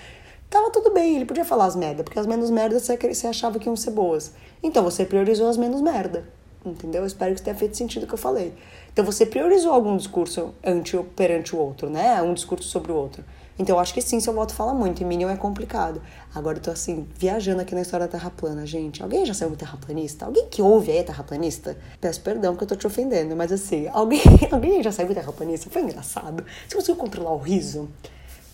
[0.48, 3.68] Tava tudo bem, ele podia falar as merda, porque as menos merdas você achava que
[3.68, 4.32] iam ser boas.
[4.62, 6.24] Então você priorizou as menos merda.
[6.64, 7.02] Entendeu?
[7.02, 8.54] Eu espero que tenha feito sentido o que eu falei.
[8.94, 12.22] Então você priorizou algum discurso ante, perante o outro, né?
[12.22, 13.24] Um discurso sobre o outro.
[13.58, 15.02] Então eu acho que sim, seu voto fala muito.
[15.02, 16.00] E Minion é complicado.
[16.32, 19.02] Agora eu tô assim, viajando aqui na história da Terra plana, gente.
[19.02, 20.26] Alguém já saiu do terraplanista?
[20.26, 21.76] Alguém que ouve aí terraplanista?
[22.00, 25.68] Peço perdão que eu tô te ofendendo, mas assim, alguém, alguém já saiu do terraplanista?
[25.68, 26.44] Foi engraçado.
[26.68, 27.88] Você conseguiu controlar o riso?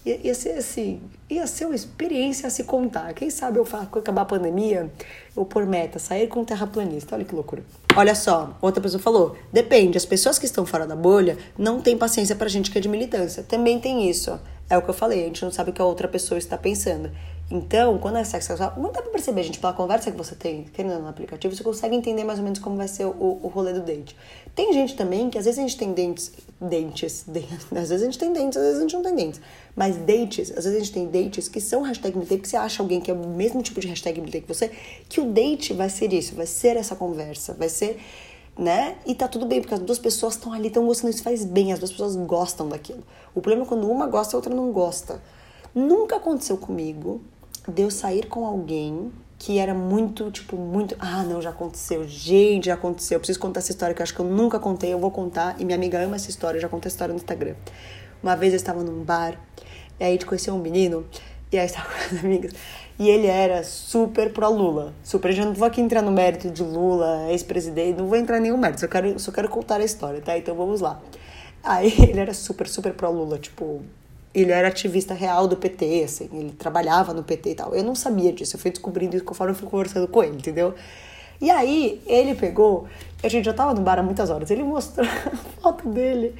[0.04, 3.12] Ia, ser assim, ia ser uma experiência a se contar.
[3.12, 4.90] Quem sabe eu faço, acabar a pandemia,
[5.36, 7.14] eu por meta, sair com um terraplanista.
[7.14, 7.62] Olha que loucura.
[7.94, 11.98] Olha só, outra pessoa falou: depende, as pessoas que estão fora da bolha não têm
[11.98, 13.42] paciência pra gente que é de militância.
[13.42, 14.40] Também tem isso.
[14.70, 16.56] É o que eu falei, a gente não sabe o que a outra pessoa está
[16.56, 17.10] pensando.
[17.50, 20.62] Então, quando é sexo sexual, não dá pra perceber, gente, pela conversa que você tem,
[20.72, 23.72] querendo no aplicativo, você consegue entender mais ou menos como vai ser o, o rolê
[23.72, 24.16] do date.
[24.54, 26.30] Tem gente também que às vezes a gente tem dentes,
[26.60, 29.40] dentes, dentes, às vezes a gente tem dentes, às vezes a gente não tem dentes.
[29.74, 32.80] Mas dates, às vezes a gente tem dates que são hashtag MT, porque você acha
[32.80, 34.70] alguém que é o mesmo tipo de hashtag MT que você,
[35.08, 37.98] que o date vai ser isso, vai ser essa conversa, vai ser
[38.60, 38.96] né?
[39.06, 41.72] E tá tudo bem, porque as duas pessoas estão ali, estão gostando, isso faz bem,
[41.72, 43.02] as duas pessoas gostam daquilo.
[43.34, 45.22] O problema é quando uma gosta e a outra não gosta.
[45.74, 47.22] Nunca aconteceu comigo
[47.66, 50.94] de eu sair com alguém que era muito, tipo, muito.
[50.98, 52.06] Ah, não, já aconteceu.
[52.06, 53.16] Gente, já aconteceu.
[53.16, 54.92] Eu preciso contar essa história que eu acho que eu nunca contei.
[54.92, 55.58] Eu vou contar.
[55.58, 56.58] E minha amiga ama essa história.
[56.58, 57.54] Eu já contei a história no Instagram.
[58.22, 59.40] Uma vez eu estava num bar.
[59.98, 61.06] E aí a gente conheceu um menino.
[61.50, 62.52] E aí estava com as amigas.
[63.00, 64.92] E ele era super pro Lula.
[65.02, 65.34] Super.
[65.34, 67.96] Eu não vou aqui entrar no mérito de Lula, ex-presidente.
[67.96, 68.80] Não vou entrar em nenhum mérito.
[68.80, 70.36] Só quero, só quero contar a história, tá?
[70.36, 71.00] Então vamos lá.
[71.64, 73.38] Aí ele era super, super pro Lula.
[73.38, 73.80] Tipo,
[74.34, 77.74] ele era ativista real do PT, assim, ele trabalhava no PT e tal.
[77.74, 80.74] Eu não sabia disso, eu fui descobrindo isso conforme eu fui conversando com ele, entendeu?
[81.40, 82.86] E aí, ele pegou,
[83.22, 86.34] a gente já tava no bar há muitas horas, ele mostrou a foto dele,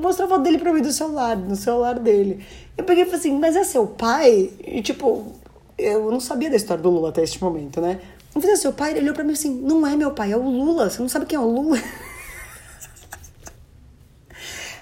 [0.00, 2.46] mostrou a foto dele pra mim do celular, no celular dele.
[2.78, 4.52] Eu peguei e falei assim, mas é seu pai?
[4.64, 5.34] E tipo,
[5.78, 8.00] eu não sabia da história do Lula até este momento, né?
[8.32, 8.90] Falei, é seu pai?
[8.92, 11.26] Ele olhou pra mim assim, não é meu pai, é o Lula, você não sabe
[11.26, 11.76] quem é o Lula?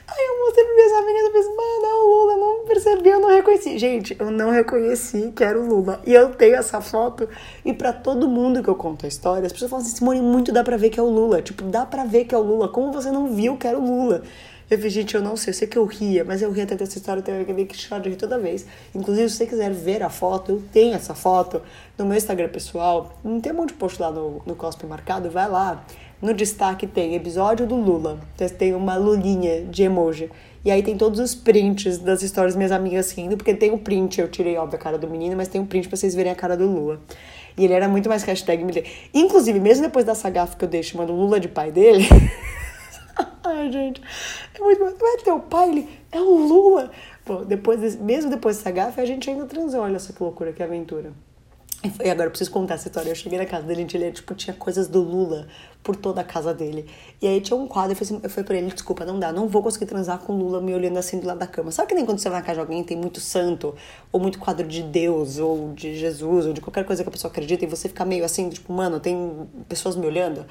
[0.07, 3.09] Aí eu mostrei pra minhas amigas e pensei, mano, é o Lula, eu não percebi,
[3.11, 3.79] eu não reconheci.
[3.79, 6.01] Gente, eu não reconheci que era o Lula.
[6.07, 7.29] E eu tenho essa foto,
[7.65, 10.53] e para todo mundo que eu conto a história, as pessoas falam assim, Simone, muito
[10.53, 11.43] dá pra ver que é o Lula.
[11.43, 12.69] Tipo, dá pra ver que é o Lula.
[12.69, 14.23] Como você não viu que era o Lula?
[14.75, 16.99] Eu gente, eu não sei, eu sei que eu ria, mas eu ria até dessa
[16.99, 18.67] história, eu tenho que chorar de rir toda vez.
[18.93, 21.63] Inclusive, se você quiser ver a foto, eu tenho essa foto
[21.97, 23.17] no meu Instagram pessoal.
[23.23, 25.85] Não tem um monte de post lá no, no Cospe Marcado, vai lá.
[26.21, 28.19] No destaque tem episódio do Lula.
[28.59, 30.29] Tem uma lulinha de emoji.
[30.65, 34.21] E aí tem todos os prints das histórias minhas amigas rindo, porque tem o print,
[34.21, 36.35] eu tirei, óbvio, a cara do menino, mas tem um print pra vocês verem a
[36.35, 37.01] cara do Lula.
[37.57, 38.65] E ele era muito mais hashtag
[39.13, 42.05] Inclusive, mesmo depois dessa gafa que eu dei chamando Lula de pai dele.
[43.45, 44.03] Ai, gente.
[44.55, 44.81] É muito.
[44.81, 46.91] Não é teu pai, ele é o Lula.
[47.27, 49.81] Bom, depois desse, mesmo depois dessa gafa, a gente ainda transou.
[49.81, 51.13] Olha só que loucura, que aventura.
[52.03, 53.11] E agora eu preciso contar essa história.
[53.11, 55.47] Eu cheguei na casa dele, ele tipo, tinha coisas do Lula
[55.83, 56.87] por toda a casa dele.
[57.21, 59.31] E aí tinha um quadro, eu falei, assim, eu falei pra ele, desculpa, não dá,
[59.31, 61.71] não vou conseguir transar com o Lula me olhando assim do lado da cama.
[61.71, 63.75] Sabe que nem quando você vai na casa de alguém tem muito santo,
[64.11, 67.31] ou muito quadro de Deus, ou de Jesus, ou de qualquer coisa que a pessoa
[67.31, 70.47] acredita, e você fica meio assim, tipo, mano, tem pessoas me olhando?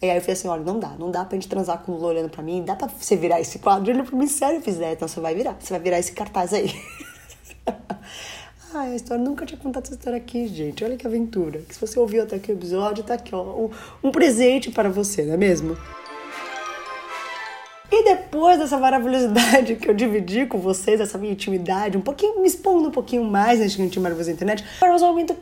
[0.00, 1.94] E aí eu falei assim, olha, não dá, não dá pra gente transar com o
[1.94, 3.90] Lula olhando pra mim, dá pra você virar esse quadro?
[3.90, 6.12] Ele pra mim, sério, eu fiz, é, então você vai virar, você vai virar esse
[6.12, 6.70] cartaz aí.
[8.74, 10.84] Ai, a história nunca tinha contado essa história aqui, gente.
[10.84, 11.60] Olha que aventura.
[11.60, 13.42] Que se você ouviu até aqui o episódio, tá aqui, ó.
[13.42, 13.70] Um,
[14.02, 15.78] um presente para você, não é mesmo?
[17.90, 22.48] E depois dessa maravilhosidade que eu dividi com vocês, essa minha intimidade, um pouquinho, me
[22.48, 25.34] expondo um pouquinho mais nesse intimidade da internet, para o momento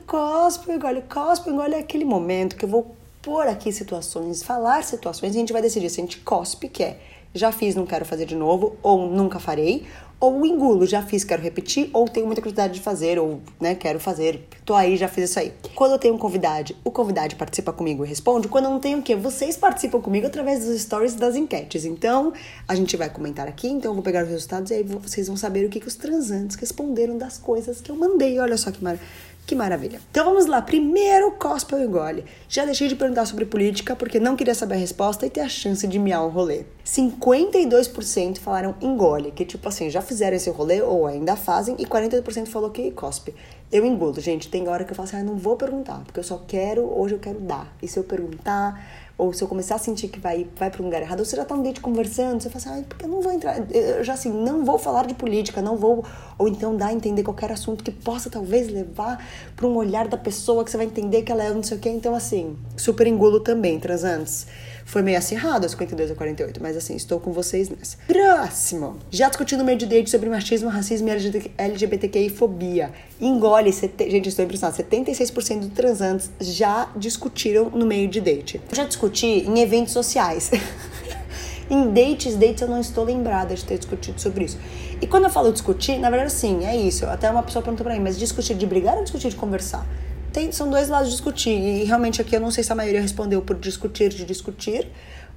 [0.68, 5.38] engole, cospe, engole é aquele momento que eu vou pôr aqui situações, falar situações e
[5.38, 6.98] a gente vai decidir se a gente cospe, que é
[7.34, 9.84] já fiz, não quero fazer de novo, ou nunca farei,
[10.20, 13.98] ou engulo, já fiz, quero repetir, ou tenho muita curiosidade de fazer, ou né, quero
[13.98, 15.52] fazer, tô aí, já fiz isso aí.
[15.74, 18.46] Quando eu tenho um convidado, o convidado participa comigo e responde.
[18.46, 19.16] Quando eu não tenho o quê?
[19.16, 21.84] Vocês participam comigo através dos stories das enquetes.
[21.84, 22.32] Então,
[22.68, 25.36] a gente vai comentar aqui, então eu vou pegar os resultados e aí vocês vão
[25.36, 28.38] saber o que, que os transantes responderam das coisas que eu mandei.
[28.38, 29.04] Olha só que maravilha.
[29.46, 30.00] Que maravilha.
[30.10, 30.62] Então vamos lá.
[30.62, 32.24] Primeiro, cospe ou engole.
[32.48, 35.48] Já deixei de perguntar sobre política porque não queria saber a resposta e ter a
[35.48, 36.64] chance de miar um rolê.
[36.84, 42.46] 52% falaram engole, que tipo assim, já fizeram esse rolê ou ainda fazem, e 48%
[42.46, 43.34] falou que cospe.
[43.70, 44.48] Eu engulo, gente.
[44.48, 47.14] Tem hora que eu falo assim, ah, não vou perguntar, porque eu só quero, hoje
[47.14, 47.74] eu quero dar.
[47.82, 48.80] E se eu perguntar,
[49.16, 51.36] ou se eu começar a sentir que vai, vai para um lugar errado, ou você
[51.36, 54.02] já tá no date conversando, você fala assim, ah, porque eu não vou entrar, eu
[54.02, 56.04] já assim, não vou falar de política, não vou,
[56.36, 59.24] ou então dar a entender qualquer assunto que possa talvez levar
[59.54, 61.80] para um olhar da pessoa que você vai entender que ela é não sei o
[61.80, 64.46] que, então assim, super engulo também, transantes.
[64.84, 67.96] Foi meio acirrado, 52 a 48, mas assim, estou com vocês nessa.
[68.06, 68.98] Próximo.
[69.10, 72.92] Já discutindo no meio de date sobre machismo, racismo e LGBTQI fobia.
[73.20, 74.10] Engole, sete...
[74.10, 78.60] gente, estou impressionada, 76% dos transantes já discutiram no meio de date.
[78.70, 80.50] Eu já discuti em eventos sociais.
[81.70, 84.58] em dates, dates eu não estou lembrada de ter discutido sobre isso.
[85.00, 87.06] E quando eu falo discutir, na verdade sim, é isso.
[87.06, 89.86] Até uma pessoa perguntou pra mim, mas discutir de brigar ou discutir de conversar?
[90.34, 91.50] Tem, são dois lados de discutir.
[91.50, 94.90] E realmente aqui eu não sei se a maioria respondeu por discutir, de discutir,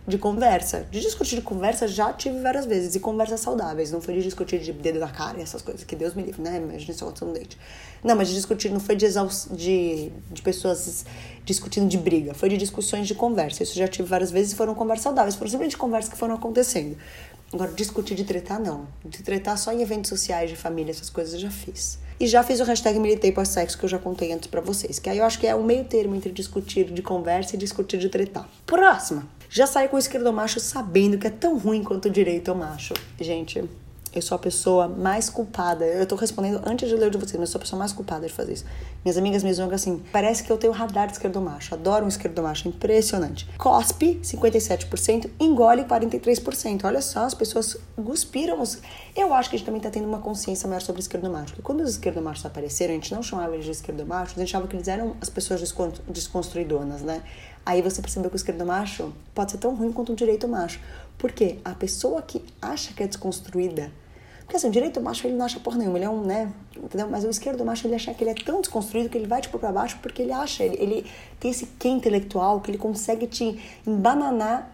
[0.07, 0.87] de conversa.
[0.89, 2.95] De discutir de conversa já tive várias vezes.
[2.95, 3.91] E conversas saudáveis.
[3.91, 5.83] Não foi de discutir de dedo na cara e essas coisas.
[5.83, 6.57] Que Deus me livre, né?
[6.57, 7.59] Imagina só um date.
[8.03, 9.05] Não, mas de discutir não foi de,
[9.51, 11.05] de, de pessoas
[11.45, 12.33] discutindo de briga.
[12.33, 13.61] Foi de discussões de conversa.
[13.61, 15.35] Isso já tive várias vezes e foram conversas saudáveis.
[15.35, 16.97] Foram simplesmente conversas que foram acontecendo.
[17.53, 18.87] Agora, discutir de tretar, não.
[19.05, 21.97] De tretar só em eventos sociais, de família, essas coisas eu já fiz.
[22.19, 24.99] E já fiz o hashtag militei pós-sexo que eu já contei antes para vocês.
[24.99, 27.99] Que aí eu acho que é o meio termo entre discutir de conversa e discutir
[27.99, 28.49] de tretar.
[28.65, 29.27] Próxima.
[29.49, 32.93] Já saí com o esquerdo macho sabendo que é tão ruim quanto o direito macho.
[33.19, 33.63] Gente,
[34.17, 35.85] eu sou a pessoa mais culpada.
[35.85, 37.93] Eu tô respondendo antes de ler o de vocês, mas eu sou a pessoa mais
[37.93, 38.65] culpada de fazer isso.
[39.03, 41.73] Minhas amigas me zoam assim, parece que eu tenho radar de esquerdo macho.
[41.73, 43.47] Adoro um esquerdo macho, impressionante.
[43.57, 46.83] Cospe, 57%, engole 43%.
[46.83, 48.61] Olha só, as pessoas guspiram.
[49.15, 51.47] Eu acho que a gente também tá tendo uma consciência maior sobre esquerdo macho.
[51.47, 54.39] Porque quando os esquerdo machos apareceram, a gente não chamava eles de esquerdo macho, a
[54.39, 55.61] gente achava que eles eram as pessoas
[56.07, 57.21] desconstruidonas, né?
[57.65, 60.79] Aí você percebeu que o esquerdo macho pode ser tão ruim quanto o direito macho.
[61.17, 61.59] Por quê?
[61.65, 63.91] A pessoa que acha que é desconstruída.
[64.47, 66.49] Porque assim, o direito macho ele não acha porra nenhuma, ele é um, né?
[66.77, 67.09] Entendeu?
[67.09, 69.59] Mas o esquerdo macho ele acha que ele é tão desconstruído que ele vai tipo
[69.59, 71.05] pra baixo porque ele acha, ele, ele
[71.37, 74.71] tem esse quê intelectual que ele consegue te embananar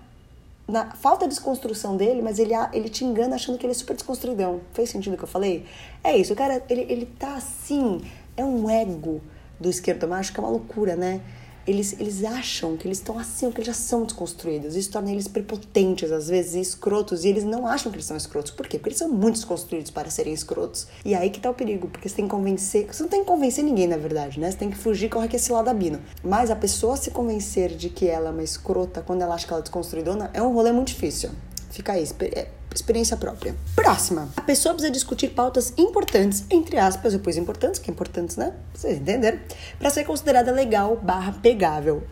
[0.67, 3.95] na falta de desconstrução dele, mas ele, ele te engana achando que ele é super
[3.95, 4.61] desconstruidão.
[4.73, 5.65] Fez sentido o que eu falei?
[6.03, 7.99] É isso, o cara, ele, ele tá assim,
[8.37, 9.21] é um ego
[9.59, 11.19] do esquerdo macho que é uma loucura, né?
[11.65, 14.75] Eles, eles acham que eles estão assim, que eles já são desconstruídos.
[14.75, 17.23] Isso torna eles prepotentes, às vezes, e escrotos.
[17.23, 18.51] E eles não acham que eles são escrotos.
[18.51, 18.77] Por quê?
[18.77, 20.87] Porque eles são muito desconstruídos para serem escrotos.
[21.05, 22.87] E aí que tá o perigo, porque você tem que convencer.
[22.91, 24.51] Você não tem que convencer ninguém, na verdade, né?
[24.51, 25.99] Você tem que fugir com esse ladabino.
[26.23, 29.53] Mas a pessoa se convencer de que ela é uma escrota quando ela acha que
[29.53, 31.29] ela é desconstruidona é um rolê muito difícil.
[31.73, 33.55] Fica aí, é, experiência própria.
[33.75, 34.29] Próxima.
[34.37, 38.53] A pessoa precisa discutir pautas importantes, entre aspas, depois importantes, que é importantes, né?
[38.71, 39.39] Vocês entenderam?
[39.79, 42.03] Para ser considerada legal barra pegável.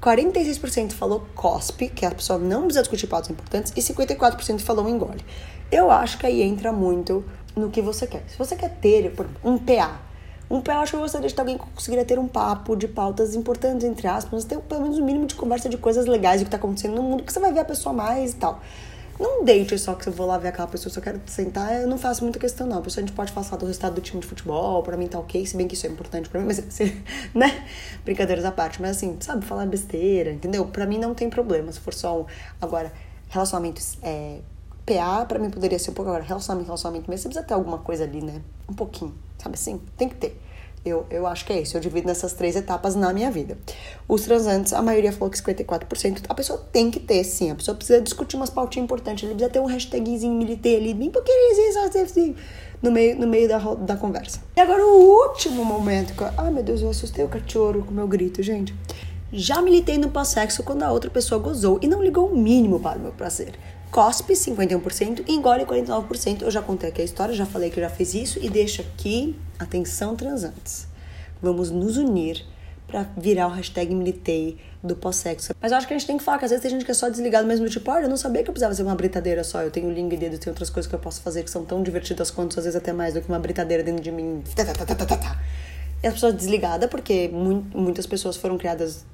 [0.00, 5.22] 46% falou COSP, que a pessoa não precisa discutir pautas importantes, e 54% falou engole.
[5.70, 7.22] Eu acho que aí entra muito
[7.54, 8.24] no que você quer.
[8.26, 9.12] Se você quer ter
[9.44, 10.00] um PA,
[10.50, 12.88] um PA, eu acho que eu gostaria de alguém que conseguiria ter um papo de
[12.88, 16.44] pautas importantes, entre aspas, ter pelo menos um mínimo de conversa de coisas legais do
[16.44, 18.62] que está acontecendo no mundo, que você vai ver a pessoa mais e tal.
[19.20, 21.98] Não date só que eu vou lá ver aquela pessoa, eu quero sentar, eu não
[21.98, 22.78] faço muita questão, não.
[22.78, 25.18] A pessoa a gente pode falar do resultado do time de futebol, pra mim tá
[25.18, 26.58] ok, se bem que isso é importante pra mim, mas
[27.34, 27.66] né?
[28.02, 30.64] Brincadeiras à parte, mas assim, sabe, falar besteira, entendeu?
[30.68, 32.24] Pra mim não tem problema, se for só um.
[32.62, 32.90] Agora,
[33.28, 34.38] relacionamentos é,
[34.86, 37.76] PA, pra mim poderia ser um pouco agora, relacionamento, relacionamento mesmo, você precisa ter alguma
[37.76, 38.40] coisa ali, né?
[38.66, 39.82] Um pouquinho, sabe assim?
[39.98, 40.40] Tem que ter.
[40.84, 41.76] Eu, eu acho que é isso.
[41.76, 43.58] Eu divido nessas três etapas na minha vida.
[44.08, 46.22] Os transantes, a maioria falou que 54%.
[46.28, 47.50] A pessoa tem que ter, sim.
[47.50, 49.24] A pessoa precisa discutir umas pautinhas importantes.
[49.24, 51.36] Ele precisa ter um hashtagzinho militei ali, bem pouquinho,
[52.04, 52.34] assim,
[52.82, 54.40] no meio, no meio da, da conversa.
[54.56, 56.14] E agora o último momento.
[56.14, 58.74] Que eu, ai, meu Deus, eu assustei o cachorro com o meu grito, gente.
[59.32, 62.98] Já militei no pós-sexo quando a outra pessoa gozou e não ligou o mínimo para
[62.98, 63.54] o meu prazer
[63.90, 66.42] cospe 51% e engole 49%.
[66.42, 69.36] Eu já contei aqui a história, já falei que já fez isso e deixa aqui,
[69.58, 70.86] atenção transantes.
[71.42, 72.44] Vamos nos unir
[72.86, 75.54] para virar o hashtag militei do pós-sexo.
[75.60, 76.90] Mas eu acho que a gente tem que falar que às vezes tem gente que
[76.90, 79.44] é só desligado mesmo, tipo, olha, eu não sabia que eu precisava ser uma britadeira
[79.44, 79.62] só.
[79.62, 82.30] Eu tenho link dedo, tenho outras coisas que eu posso fazer que são tão divertidas
[82.30, 84.42] quanto, às vezes até mais do que uma britadeira dentro de mim.
[86.02, 89.04] E as pessoas desligadas, porque muitas pessoas foram criadas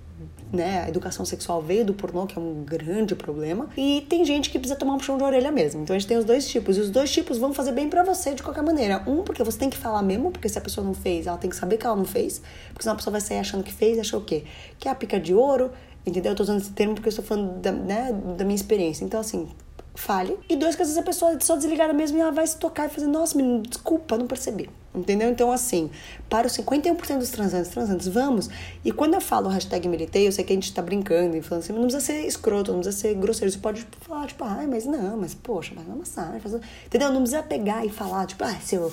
[0.57, 0.85] né?
[0.85, 3.69] A educação sexual veio do pornô, que é um grande problema.
[3.77, 5.83] E tem gente que precisa tomar um puxão de orelha mesmo.
[5.83, 6.77] Então a gente tem os dois tipos.
[6.77, 9.03] E os dois tipos vão fazer bem para você de qualquer maneira.
[9.07, 11.51] Um, porque você tem que falar mesmo, porque se a pessoa não fez, ela tem
[11.51, 12.40] que saber que ela não fez.
[12.69, 14.45] Porque senão a pessoa vai sair achando que fez achou o quê?
[14.79, 15.71] Que é a pica de ouro.
[16.05, 16.33] Entendeu?
[16.33, 19.05] Eu tô usando esse termo porque eu estou falando da, né, da minha experiência.
[19.05, 19.49] Então, assim,
[19.97, 20.38] fale.
[20.49, 22.57] E dois, que às vezes a pessoa é só desligada mesmo e ela vai se
[22.59, 24.71] tocar e fazer, nossa, menino, desculpa, não percebi.
[24.97, 25.29] Entendeu?
[25.29, 25.91] Então, assim,
[26.29, 28.49] para os 51% dos transantes, transantes, vamos.
[28.85, 31.63] E quando eu falo hashtag militei, eu sei que a gente tá brincando e falando
[31.63, 33.53] assim, não precisa ser escroto, não precisa ser grosseiro.
[33.53, 36.41] Você pode falar, tipo, ai, mas não, mas poxa, mas uma massagem.
[36.41, 36.55] Faz...
[36.87, 37.13] Entendeu?
[37.13, 38.93] Não precisa pegar e falar, tipo, ah, seu.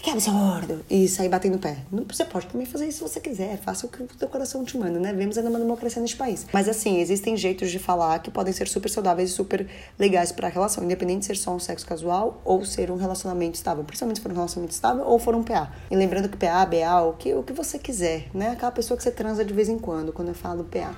[0.00, 0.84] Que, absurdo.
[0.88, 1.78] E sair batendo o pé.
[1.92, 3.58] Não, você pode também fazer isso se você quiser.
[3.58, 5.12] Faça o que o seu coração te manda, né?
[5.12, 6.46] Vemos ainda uma democracia neste país.
[6.52, 9.66] Mas assim, existem jeitos de falar que podem ser super saudáveis e super
[9.98, 13.56] legais para a relação, independente de ser só um sexo casual ou ser um relacionamento
[13.56, 13.84] estável.
[13.84, 15.70] Principalmente se for um relacionamento estável ou for um PA.
[15.90, 18.50] E lembrando que PA, BA, o que, o que você quiser, né?
[18.50, 20.94] Aquela pessoa que você transa de vez em quando, quando eu falo PA.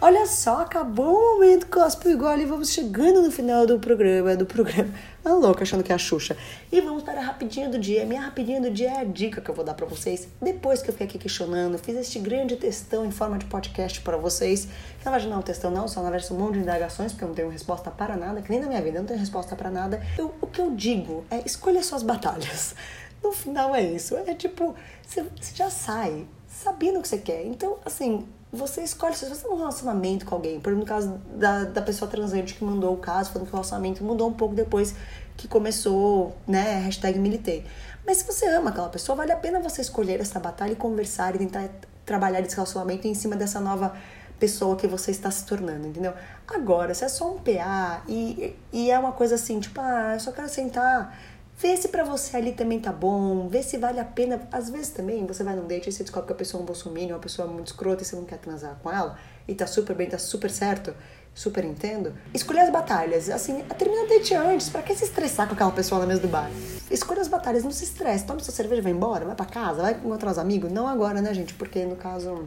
[0.00, 4.46] Olha só, acabou o momento Cospe Igual e vamos chegando no final do programa, do
[4.46, 4.90] programa.
[5.28, 6.34] Tá louca achando que é a Xuxa.
[6.72, 8.06] E vamos para a rapidinha do dia.
[8.06, 10.26] Minha rapidinha do dia é a dica que eu vou dar para vocês.
[10.40, 14.16] Depois que eu fiquei aqui questionando, fiz este grande textão em forma de podcast para
[14.16, 14.66] vocês.
[15.04, 17.24] Na verdade, não é um textão não, só na verdade um monte de indagações, porque
[17.24, 19.54] eu não tenho resposta para nada, que nem na minha vida eu não tenho resposta
[19.54, 20.02] para nada.
[20.16, 22.74] Eu, o que eu digo é escolha suas batalhas.
[23.20, 24.16] No final é isso.
[24.16, 27.44] É tipo, você já sai sabendo o que você quer.
[27.44, 31.20] Então, assim, você escolhe, se você tem um relacionamento com alguém, por exemplo, no caso
[31.36, 34.54] da, da pessoa transante que mandou o caso, falando que o relacionamento mudou um pouco
[34.54, 34.94] depois
[35.36, 37.64] que começou, né, hashtag militei.
[38.06, 41.34] Mas se você ama aquela pessoa, vale a pena você escolher essa batalha e conversar
[41.34, 41.68] e tentar
[42.06, 43.94] trabalhar esse relacionamento em cima dessa nova
[44.38, 46.14] pessoa que você está se tornando, entendeu?
[46.46, 50.20] Agora, se é só um PA e, e é uma coisa assim, tipo, ah, eu
[50.20, 51.14] só quero sentar
[51.60, 54.40] Vê se pra você ali também tá bom, vê se vale a pena.
[54.52, 56.66] Às vezes também você vai num date e você descobre que a pessoa é um
[56.66, 59.18] bolsominion, uma pessoa muito escrota e você não quer transar com ela,
[59.48, 60.94] e tá super bem, tá super certo.
[61.34, 62.14] super entendo.
[62.32, 63.28] Escolher as batalhas.
[63.28, 64.68] Assim, termina o date antes.
[64.68, 66.48] Pra que se estressar com aquela pessoa na mesa do bar?
[66.90, 68.24] Escolha as batalhas, não se estresse.
[68.24, 70.70] Toma sua cerveja, vai embora, vai pra casa, vai encontrar os amigos.
[70.70, 71.54] Não agora, né, gente?
[71.54, 72.44] Porque no caso,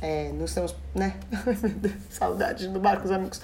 [0.00, 1.16] é, não estamos, né?
[2.08, 3.40] Saudade do bar com os amigos.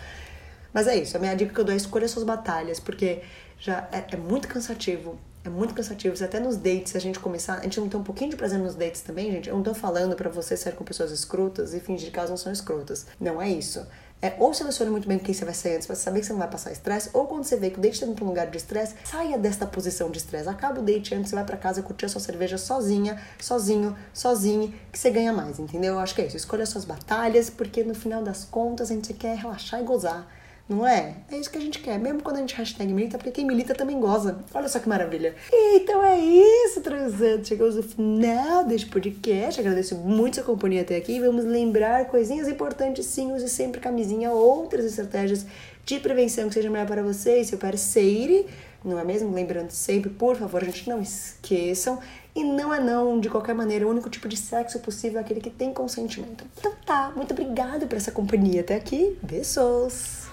[0.72, 3.22] Mas é isso, a minha dica que eu dou é escolha suas batalhas, porque
[3.58, 6.16] já é, é muito cansativo é muito cansativo.
[6.16, 7.58] Se até nos dates, se a gente começar.
[7.58, 9.48] A gente não tem um pouquinho de prazer nos dates também, gente.
[9.48, 12.36] Eu não tô falando para você sair com pessoas escrotas e fingir que elas não
[12.36, 13.06] são escrotas.
[13.20, 13.86] Não é isso.
[14.20, 16.38] É, ou selecione muito bem quem você vai sair antes pra saber que você não
[16.38, 18.46] vai passar estresse, ou quando você vê que o date tá indo pra um lugar
[18.46, 20.48] de estresse, saia desta posição de estresse.
[20.48, 24.72] Acaba o date antes, você vai para casa curtir a sua cerveja sozinha, sozinho, sozinho,
[24.90, 25.94] que você ganha mais, entendeu?
[25.94, 26.36] Eu acho que é isso.
[26.36, 30.26] Escolha suas batalhas, porque no final das contas a gente quer relaxar e gozar.
[30.68, 31.14] Não é?
[31.30, 31.98] É isso que a gente quer.
[31.98, 34.38] Mesmo quando a gente hashtag milita, porque quem milita também goza.
[34.52, 35.34] Olha só que maravilha.
[35.52, 37.48] Então é isso, transantes.
[37.48, 39.60] Chegamos no final deste podcast.
[39.60, 41.20] Agradeço muito sua companhia até aqui.
[41.20, 43.32] Vamos lembrar coisinhas importantes, sim.
[43.32, 45.46] Use sempre camisinha, outras estratégias
[45.84, 48.44] de prevenção que sejam melhor para você e seu parceiro.
[48.84, 49.32] Não é mesmo?
[49.32, 52.00] Lembrando sempre, por favor, a gente não esqueçam.
[52.34, 53.86] E não é não, de qualquer maneira.
[53.86, 56.44] O único tipo de sexo possível é aquele que tem consentimento.
[56.58, 59.16] Então tá, muito obrigada por essa companhia até aqui.
[59.22, 60.25] Beijos!